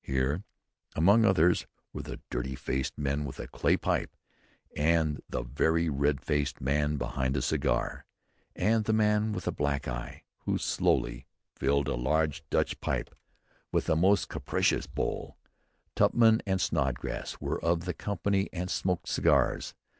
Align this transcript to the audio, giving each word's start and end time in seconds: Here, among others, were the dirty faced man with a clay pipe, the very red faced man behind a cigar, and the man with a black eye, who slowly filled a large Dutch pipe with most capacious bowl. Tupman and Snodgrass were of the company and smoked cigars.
Here, 0.03 0.43
among 0.95 1.25
others, 1.25 1.67
were 1.93 2.01
the 2.01 2.19
dirty 2.31 2.55
faced 2.55 2.97
man 2.97 3.23
with 3.23 3.37
a 3.39 3.45
clay 3.47 3.77
pipe, 3.77 4.17
the 4.75 5.43
very 5.43 5.89
red 5.89 6.19
faced 6.21 6.59
man 6.59 6.97
behind 6.97 7.37
a 7.37 7.41
cigar, 7.43 8.07
and 8.55 8.85
the 8.85 8.93
man 8.93 9.31
with 9.31 9.45
a 9.45 9.51
black 9.51 9.87
eye, 9.87 10.23
who 10.45 10.57
slowly 10.57 11.27
filled 11.53 11.87
a 11.87 11.93
large 11.93 12.41
Dutch 12.49 12.79
pipe 12.81 13.13
with 13.71 13.89
most 13.95 14.27
capacious 14.27 14.87
bowl. 14.87 15.37
Tupman 15.95 16.41
and 16.47 16.59
Snodgrass 16.59 17.37
were 17.39 17.63
of 17.63 17.85
the 17.85 17.93
company 17.93 18.49
and 18.51 18.71
smoked 18.71 19.07
cigars. 19.07 19.75